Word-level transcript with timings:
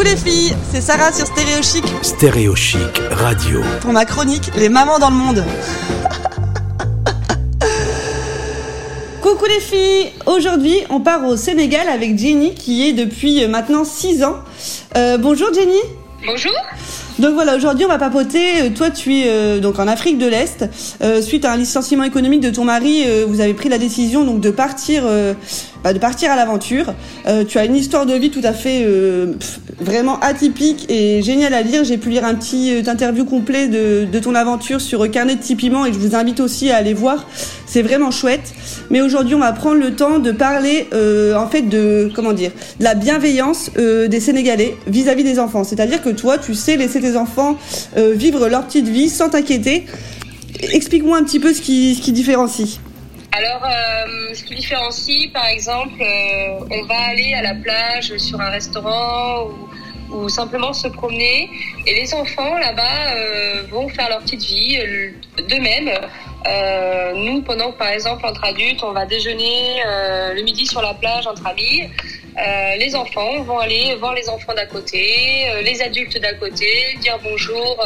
Coucou 0.00 0.12
les 0.12 0.16
filles, 0.16 0.56
c'est 0.72 0.80
Sarah 0.80 1.12
sur 1.12 1.26
Stéréo 1.26 1.62
Chic 1.62 1.84
Stéréo 2.00 2.54
Chic 2.56 3.02
Radio. 3.10 3.60
pour 3.82 3.92
ma 3.92 4.06
chronique 4.06 4.50
Les 4.56 4.70
mamans 4.70 4.98
dans 4.98 5.10
le 5.10 5.16
monde. 5.16 5.44
Coucou 9.20 9.44
les 9.44 9.60
filles, 9.60 10.10
aujourd'hui 10.24 10.76
on 10.88 11.00
part 11.00 11.26
au 11.26 11.36
Sénégal 11.36 11.86
avec 11.86 12.18
Jenny 12.18 12.54
qui 12.54 12.88
est 12.88 12.94
depuis 12.94 13.46
maintenant 13.46 13.84
6 13.84 14.24
ans. 14.24 14.36
Euh, 14.96 15.18
bonjour 15.18 15.52
Jenny. 15.52 15.76
Bonjour. 16.26 16.52
Donc 17.18 17.34
voilà, 17.34 17.56
aujourd'hui 17.56 17.84
on 17.84 17.88
va 17.88 17.98
papoter. 17.98 18.62
Euh, 18.62 18.70
Toi 18.74 18.88
tu 18.90 19.18
es 19.18 19.24
euh, 19.26 19.60
donc 19.60 19.78
en 19.78 19.86
Afrique 19.86 20.16
de 20.16 20.26
l'Est. 20.26 20.64
Euh, 21.02 21.20
suite 21.20 21.44
à 21.44 21.52
un 21.52 21.56
licenciement 21.58 22.04
économique 22.04 22.40
de 22.40 22.50
ton 22.50 22.64
mari, 22.64 23.04
euh, 23.06 23.26
vous 23.28 23.40
avez 23.40 23.52
pris 23.52 23.68
la 23.68 23.76
décision 23.76 24.24
donc 24.24 24.40
de 24.40 24.50
partir, 24.50 25.02
euh, 25.04 25.34
bah, 25.82 25.92
de 25.92 25.98
partir 25.98 26.30
à 26.30 26.36
l'aventure. 26.36 26.94
Euh, 27.26 27.44
tu 27.44 27.58
as 27.58 27.64
une 27.64 27.76
histoire 27.76 28.04
de 28.04 28.14
vie 28.14 28.30
tout 28.30 28.42
à 28.44 28.52
fait 28.52 28.82
euh, 28.84 29.32
vraiment 29.80 30.18
atypique 30.20 30.86
et 30.90 31.22
géniale 31.22 31.54
à 31.54 31.62
lire. 31.62 31.84
J'ai 31.84 31.96
pu 31.96 32.10
lire 32.10 32.24
un 32.24 32.34
petit 32.34 32.74
euh, 32.74 32.90
interview 32.90 33.24
complet 33.24 33.68
de, 33.68 34.18
ton 34.20 34.34
aventure 34.34 34.80
sur 34.80 35.10
Carnet 35.10 35.36
de 35.36 35.40
Tipiment 35.40 35.86
et 35.86 35.92
je 35.92 35.98
vous 35.98 36.14
invite 36.14 36.40
aussi 36.40 36.70
à 36.70 36.76
aller 36.76 36.92
voir. 36.92 37.26
C'est 37.66 37.80
vraiment 37.80 38.10
chouette. 38.10 38.52
Mais 38.90 39.00
aujourd'hui, 39.00 39.34
on 39.34 39.38
va 39.38 39.52
prendre 39.52 39.80
le 39.80 39.94
temps 39.94 40.18
de 40.18 40.32
parler 40.32 40.88
en 40.92 41.46
fait 41.46 41.62
de 41.62 42.10
comment 42.14 42.32
dire, 42.32 42.50
la 42.80 42.94
bienveillance 42.94 43.70
des 43.76 44.20
Sénégalais 44.20 44.76
vis-à-vis 44.88 45.22
des 45.22 45.38
enfants. 45.38 45.62
C'est-à-dire 45.62 46.02
que 46.02 46.10
toi, 46.10 46.36
tu 46.36 46.54
sais 46.54 46.76
laisser 46.76 47.00
tes 47.00 47.16
enfants 47.16 47.56
vivre 47.96 48.48
leur 48.48 48.66
petite 48.66 48.88
vie 48.88 49.08
sans 49.08 49.30
t'inquiéter. 49.30 49.86
Explique-moi 50.60 51.16
un 51.16 51.22
petit 51.22 51.38
peu 51.38 51.54
ce 51.54 51.60
qui 51.62 52.12
différencie. 52.12 52.80
Alors, 53.32 53.64
euh, 53.64 54.34
ce 54.34 54.42
qui 54.42 54.56
différencie, 54.56 55.30
par 55.32 55.46
exemple, 55.46 56.00
euh, 56.02 56.58
on 56.70 56.84
va 56.86 56.98
aller 57.10 57.32
à 57.34 57.42
la 57.42 57.54
plage, 57.54 58.16
sur 58.16 58.40
un 58.40 58.50
restaurant 58.50 59.44
ou, 59.44 59.68
ou 60.10 60.28
simplement 60.28 60.72
se 60.72 60.88
promener. 60.88 61.48
Et 61.86 61.94
les 61.94 62.12
enfants 62.12 62.58
là-bas 62.58 63.14
euh, 63.14 63.62
vont 63.70 63.88
faire 63.88 64.08
leur 64.08 64.20
petite 64.20 64.42
vie 64.42 64.78
euh, 64.78 65.12
d'eux-mêmes. 65.48 65.92
Euh, 66.48 67.12
nous, 67.14 67.42
pendant 67.42 67.70
par 67.70 67.88
exemple, 67.88 68.26
entre 68.26 68.44
adultes, 68.44 68.82
on 68.82 68.92
va 68.92 69.06
déjeuner 69.06 69.80
euh, 69.86 70.34
le 70.34 70.42
midi 70.42 70.66
sur 70.66 70.82
la 70.82 70.94
plage 70.94 71.26
entre 71.26 71.46
amis. 71.46 71.88
Les 72.78 72.94
enfants 72.96 73.42
vont 73.42 73.58
aller 73.58 73.94
voir 73.96 74.14
les 74.14 74.26
enfants 74.30 74.54
d'à 74.54 74.64
côté, 74.64 75.44
les 75.62 75.82
adultes 75.82 76.16
d'à 76.18 76.32
côté, 76.32 76.96
dire 77.00 77.18
bonjour, 77.22 77.84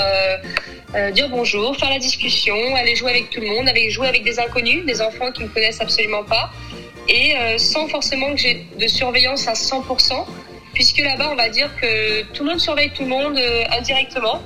euh, 0.94 1.10
dire 1.10 1.28
bonjour, 1.28 1.76
faire 1.76 1.90
la 1.90 1.98
discussion, 1.98 2.54
aller 2.76 2.94
jouer 2.94 3.10
avec 3.10 3.30
tout 3.30 3.40
le 3.40 3.48
monde, 3.48 3.68
aller 3.68 3.90
jouer 3.90 4.08
avec 4.08 4.24
des 4.24 4.38
inconnus, 4.38 4.84
des 4.86 5.00
enfants 5.00 5.32
qui 5.32 5.42
ne 5.42 5.48
connaissent 5.48 5.80
absolument 5.80 6.24
pas, 6.24 6.50
et 7.08 7.36
euh, 7.36 7.58
sans 7.58 7.88
forcément 7.88 8.30
que 8.32 8.38
j'ai 8.38 8.66
de 8.78 8.86
surveillance 8.86 9.48
à 9.48 9.54
100%, 9.54 10.12
puisque 10.72 10.98
là-bas 10.98 11.30
on 11.32 11.36
va 11.36 11.48
dire 11.48 11.70
que 11.80 12.22
tout 12.32 12.44
le 12.44 12.50
monde 12.50 12.60
surveille 12.60 12.90
tout 12.94 13.02
le 13.02 13.08
monde 13.08 13.36
euh, 13.36 13.64
indirectement, 13.78 14.40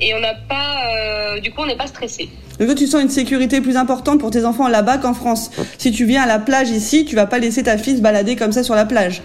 et 0.00 0.14
on 0.14 0.20
n'a 0.20 0.34
pas, 0.34 1.38
du 1.40 1.52
coup 1.52 1.60
on 1.60 1.66
n'est 1.66 1.76
pas 1.76 1.86
stressé. 1.86 2.28
Donc 2.58 2.76
tu 2.76 2.86
sens 2.86 3.02
une 3.02 3.08
sécurité 3.08 3.60
plus 3.60 3.76
importante 3.76 4.20
pour 4.20 4.30
tes 4.30 4.44
enfants 4.44 4.68
là-bas 4.68 4.98
qu'en 4.98 5.14
France? 5.14 5.50
Si 5.78 5.92
tu 5.92 6.04
viens 6.04 6.22
à 6.22 6.26
la 6.26 6.38
plage 6.38 6.70
ici, 6.70 7.04
tu 7.04 7.14
vas 7.14 7.26
pas 7.26 7.38
laisser 7.38 7.62
ta 7.62 7.78
fille 7.78 7.96
se 7.96 8.02
balader 8.02 8.34
comme 8.34 8.52
ça 8.52 8.62
sur 8.62 8.74
la 8.74 8.86
plage? 8.86 9.22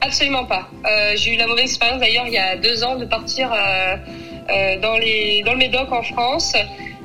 Absolument 0.00 0.44
pas. 0.44 0.68
Euh, 0.86 1.14
j'ai 1.16 1.34
eu 1.34 1.36
la 1.36 1.46
mauvaise 1.46 1.64
expérience 1.64 2.00
d'ailleurs 2.00 2.26
il 2.26 2.32
y 2.32 2.38
a 2.38 2.56
deux 2.56 2.84
ans 2.84 2.96
de 2.96 3.04
partir 3.04 3.52
euh, 3.52 3.96
dans, 4.82 4.96
les, 4.98 5.42
dans 5.44 5.52
le 5.52 5.58
Médoc 5.58 5.90
en 5.92 6.02
France. 6.02 6.54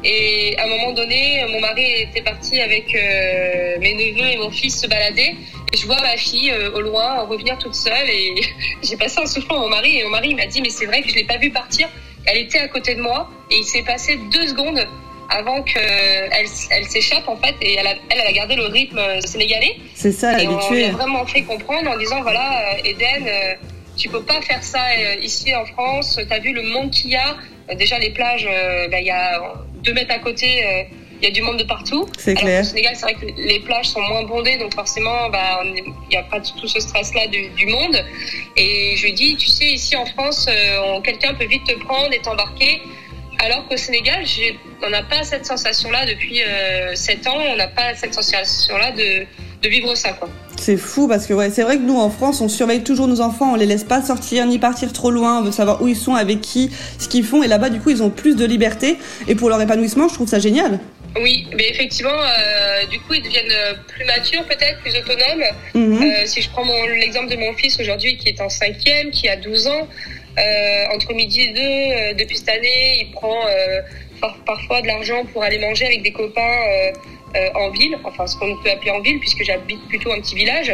Et 0.03 0.55
à 0.57 0.63
un 0.63 0.67
moment 0.67 0.93
donné, 0.93 1.45
mon 1.51 1.59
mari 1.59 1.85
était 2.01 2.21
parti 2.23 2.59
avec 2.59 2.95
euh, 2.95 3.77
mes 3.79 3.93
neveux 3.93 4.27
et 4.31 4.37
mon 4.37 4.49
fils 4.49 4.81
se 4.81 4.87
balader. 4.87 5.35
Et 5.73 5.77
je 5.77 5.85
vois 5.85 6.01
ma 6.01 6.17
fille 6.17 6.51
euh, 6.51 6.71
au 6.73 6.81
loin 6.81 7.21
revenir 7.21 7.57
toute 7.59 7.75
seule 7.75 8.09
et 8.09 8.33
j'ai 8.83 8.97
passé 8.97 9.19
un 9.21 9.27
souffle 9.27 9.53
à 9.53 9.57
mon 9.59 9.69
mari 9.69 9.99
et 9.99 10.03
mon 10.03 10.09
mari 10.09 10.29
il 10.31 10.35
m'a 10.35 10.47
dit 10.47 10.59
mais 10.61 10.71
c'est 10.71 10.87
vrai 10.87 11.01
que 11.03 11.09
je 11.09 11.15
l'ai 11.15 11.23
pas 11.23 11.37
vue 11.37 11.51
partir. 11.51 11.87
Elle 12.25 12.39
était 12.39 12.57
à 12.59 12.67
côté 12.67 12.95
de 12.95 13.01
moi 13.01 13.29
et 13.51 13.57
il 13.57 13.63
s'est 13.63 13.83
passé 13.83 14.17
deux 14.31 14.47
secondes 14.47 14.85
avant 15.29 15.61
qu'elle 15.61 16.29
elle 16.71 16.85
s'échappe 16.85 17.27
en 17.27 17.37
fait 17.37 17.55
et 17.61 17.75
elle 17.75 17.87
a, 17.87 17.91
elle, 18.09 18.19
elle 18.19 18.27
a 18.27 18.31
gardé 18.33 18.55
le 18.55 18.65
rythme 18.65 18.97
euh, 18.97 19.21
sénégalais. 19.21 19.75
C'est 19.95 20.11
ça, 20.11 20.41
Et 20.41 20.47
on 20.47 20.57
l'habitué. 20.57 20.85
a 20.85 20.91
vraiment 20.91 21.25
fait 21.25 21.43
comprendre 21.43 21.89
en 21.89 21.97
disant 21.97 22.21
voilà, 22.21 22.73
euh, 22.73 22.83
Eden, 22.89 23.25
euh, 23.27 23.53
tu 24.01 24.09
peux 24.09 24.23
pas 24.23 24.41
faire 24.41 24.63
ça 24.63 24.83
euh, 24.97 25.15
ici 25.21 25.53
en 25.55 25.65
France. 25.65 26.19
T'as 26.27 26.39
vu 26.39 26.53
le 26.53 26.63
monde 26.63 26.89
qu'il 26.91 27.11
y 27.11 27.15
a? 27.15 27.37
Euh, 27.69 27.75
Déjà 27.75 27.99
les 27.99 28.09
plages, 28.09 28.47
euh, 28.49 28.87
bah, 28.87 28.99
il 28.99 29.05
y 29.05 29.11
a 29.11 29.41
deux 29.83 29.93
mètres 29.93 30.13
à 30.13 30.19
côté, 30.19 30.47
il 31.21 31.25
y 31.25 31.27
a 31.27 31.31
du 31.31 31.43
monde 31.43 31.57
de 31.57 31.63
partout. 31.63 32.07
C'est 32.17 32.33
clair. 32.33 32.61
qu'au 32.61 32.67
Sénégal, 32.67 32.95
c'est 32.95 33.03
vrai 33.03 33.13
que 33.13 33.25
les 33.37 33.59
plages 33.59 33.89
sont 33.89 34.01
moins 34.01 34.23
bondées, 34.23 34.57
donc 34.57 34.73
forcément, 34.73 35.29
bah, 35.29 35.61
il 35.63 35.93
n'y 36.09 36.17
a 36.17 36.23
pas 36.23 36.39
tout 36.39 36.67
ce 36.67 36.79
stress-là 36.79 37.27
du, 37.27 37.49
du 37.49 37.67
monde. 37.67 38.03
Et 38.57 38.95
je 38.95 39.03
lui 39.03 39.13
dis, 39.13 39.35
tu 39.37 39.47
sais, 39.47 39.65
ici 39.65 39.95
en 39.95 40.05
France, 40.07 40.47
euh, 40.49 40.99
quelqu'un 41.01 41.35
peut 41.35 41.45
vite 41.45 41.63
te 41.65 41.77
prendre 41.85 42.11
et 42.11 42.19
t'embarquer. 42.19 42.81
Alors 43.39 43.67
qu'au 43.67 43.77
Sénégal, 43.77 44.23
on 44.83 44.89
n'a 44.89 45.03
pas 45.03 45.23
cette 45.23 45.45
sensation-là 45.45 46.05
depuis 46.05 46.41
euh, 46.43 46.95
7 46.95 47.27
ans. 47.27 47.37
On 47.53 47.55
n'a 47.55 47.67
pas 47.67 47.95
cette 47.95 48.13
sensation-là 48.13 48.91
de, 48.91 49.25
de 49.61 49.69
vivre 49.69 49.95
ça, 49.95 50.13
quoi. 50.13 50.29
C'est 50.61 50.77
fou 50.77 51.07
parce 51.07 51.25
que 51.25 51.33
ouais, 51.33 51.49
c'est 51.49 51.63
vrai 51.63 51.77
que 51.77 51.81
nous 51.81 51.97
en 51.99 52.11
France, 52.11 52.39
on 52.39 52.47
surveille 52.47 52.83
toujours 52.83 53.07
nos 53.07 53.19
enfants, 53.19 53.53
on 53.53 53.55
les 53.55 53.65
laisse 53.65 53.83
pas 53.83 53.99
sortir 54.03 54.45
ni 54.45 54.59
partir 54.59 54.93
trop 54.93 55.09
loin, 55.09 55.39
on 55.39 55.43
veut 55.43 55.51
savoir 55.51 55.81
où 55.81 55.87
ils 55.87 55.95
sont, 55.95 56.13
avec 56.13 56.39
qui, 56.39 56.69
ce 56.99 57.07
qu'ils 57.07 57.23
font. 57.23 57.41
Et 57.41 57.47
là-bas, 57.47 57.71
du 57.71 57.79
coup, 57.79 57.89
ils 57.89 58.03
ont 58.03 58.11
plus 58.11 58.35
de 58.35 58.45
liberté. 58.45 58.97
Et 59.27 59.33
pour 59.33 59.49
leur 59.49 59.59
épanouissement, 59.59 60.07
je 60.07 60.13
trouve 60.13 60.27
ça 60.27 60.37
génial. 60.37 60.79
Oui, 61.19 61.47
mais 61.57 61.67
effectivement, 61.67 62.11
euh, 62.11 62.85
du 62.91 62.99
coup, 62.99 63.15
ils 63.15 63.23
deviennent 63.23 63.51
plus 63.87 64.05
matures, 64.05 64.45
peut-être, 64.45 64.79
plus 64.81 64.91
autonomes. 64.95 65.43
Mhm. 65.73 66.03
Euh, 66.03 66.25
si 66.25 66.43
je 66.43 66.49
prends 66.51 66.63
l'exemple 66.99 67.31
de 67.31 67.37
mon 67.37 67.53
fils 67.53 67.79
aujourd'hui, 67.79 68.17
qui 68.17 68.29
est 68.29 68.39
en 68.39 68.49
cinquième, 68.49 69.09
qui 69.09 69.27
a 69.29 69.37
12 69.37 69.65
ans, 69.65 69.87
euh, 70.37 70.95
entre 70.95 71.11
midi 71.15 71.41
et 71.41 71.53
deux, 71.53 72.17
depuis 72.23 72.37
cette 72.37 72.49
année, 72.49 72.99
il 73.01 73.11
prend 73.13 73.39
par- 74.21 74.37
parfois 74.45 74.83
de 74.83 74.87
l'argent 74.87 75.25
pour 75.33 75.41
aller 75.41 75.57
manger 75.57 75.87
avec 75.87 76.03
des 76.03 76.11
copains 76.11 76.55
euh, 77.35 77.49
en 77.55 77.69
ville, 77.71 77.97
enfin 78.03 78.27
ce 78.27 78.35
qu'on 78.37 78.55
peut 78.57 78.69
appeler 78.71 78.91
en 78.91 79.01
ville, 79.01 79.19
puisque 79.19 79.43
j'habite 79.43 79.87
plutôt 79.87 80.11
un 80.11 80.19
petit 80.21 80.35
village. 80.35 80.73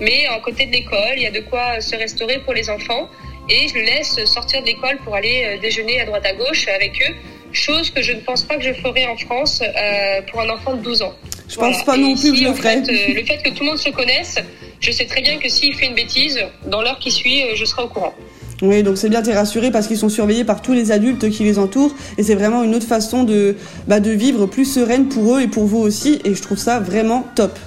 Mais 0.00 0.26
à 0.26 0.38
côté 0.40 0.66
de 0.66 0.72
l'école, 0.72 1.14
il 1.16 1.22
y 1.22 1.26
a 1.26 1.30
de 1.30 1.40
quoi 1.40 1.80
se 1.80 1.94
restaurer 1.96 2.38
pour 2.40 2.52
les 2.54 2.68
enfants. 2.70 3.08
Et 3.48 3.68
je 3.68 3.74
le 3.74 3.82
laisse 3.82 4.24
sortir 4.24 4.62
de 4.62 4.66
l'école 4.66 4.96
pour 5.04 5.14
aller 5.14 5.44
euh, 5.44 5.58
déjeuner 5.60 6.00
à 6.00 6.06
droite 6.06 6.24
à 6.26 6.32
gauche 6.32 6.66
avec 6.68 6.92
eux, 7.02 7.14
chose 7.52 7.90
que 7.90 8.00
je 8.02 8.12
ne 8.12 8.20
pense 8.20 8.42
pas 8.42 8.56
que 8.56 8.62
je 8.64 8.72
ferais 8.72 9.04
en 9.06 9.16
France 9.18 9.62
euh, 9.62 10.22
pour 10.30 10.40
un 10.40 10.48
enfant 10.48 10.74
de 10.74 10.82
12 10.82 11.02
ans. 11.02 11.14
Je 11.48 11.56
Voilà. 11.56 11.74
pense 11.74 11.84
pas 11.84 11.96
Et 11.96 12.00
non 12.00 12.16
plus 12.16 12.30
que 12.32 12.38
je 12.38 12.44
le 12.44 12.54
ferais. 12.54 12.82
fait, 12.82 12.90
euh, 12.90 13.14
le 13.14 13.24
fait 13.24 13.36
que 13.42 13.50
tout 13.50 13.62
le 13.62 13.68
monde 13.70 13.78
se 13.78 13.90
connaisse, 13.90 14.38
je 14.80 14.90
sais 14.90 15.04
très 15.04 15.20
bien 15.20 15.38
que 15.38 15.48
s'il 15.50 15.74
fait 15.74 15.86
une 15.86 15.94
bêtise, 15.94 16.40
dans 16.66 16.80
l'heure 16.80 16.98
qui 16.98 17.10
suit, 17.10 17.42
je 17.54 17.64
serai 17.66 17.82
au 17.82 17.88
courant. 17.88 18.14
Oui, 18.62 18.82
donc 18.82 18.96
c'est 18.98 19.08
bien, 19.08 19.22
t'es 19.22 19.34
rassuré 19.34 19.70
parce 19.70 19.86
qu'ils 19.88 19.98
sont 19.98 20.08
surveillés 20.08 20.44
par 20.44 20.62
tous 20.62 20.72
les 20.72 20.92
adultes 20.92 21.28
qui 21.30 21.42
les 21.44 21.58
entourent. 21.58 21.94
Et 22.18 22.22
c'est 22.22 22.34
vraiment 22.36 22.62
une 22.62 22.74
autre 22.74 22.86
façon 22.86 23.24
de, 23.24 23.56
bah, 23.88 24.00
de 24.00 24.10
vivre 24.10 24.46
plus 24.46 24.64
sereine 24.64 25.08
pour 25.08 25.36
eux 25.36 25.42
et 25.42 25.48
pour 25.48 25.64
vous 25.66 25.78
aussi. 25.78 26.20
Et 26.24 26.34
je 26.34 26.42
trouve 26.42 26.58
ça 26.58 26.78
vraiment 26.80 27.26
top. 27.34 27.58